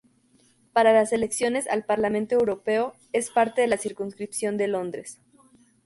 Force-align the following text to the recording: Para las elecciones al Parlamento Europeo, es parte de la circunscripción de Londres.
Para 0.73 0.93
las 0.93 1.13
elecciones 1.13 1.67
al 1.67 1.85
Parlamento 1.85 2.33
Europeo, 2.33 2.95
es 3.13 3.29
parte 3.29 3.61
de 3.61 3.67
la 3.67 3.77
circunscripción 3.77 4.57
de 4.57 4.67
Londres. 4.67 5.19